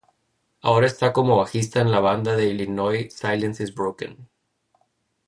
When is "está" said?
0.87-1.13